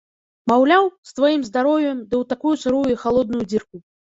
[0.51, 3.77] Маўляў, з тваім здароўем ды ў такую сырую і халодную дзірку.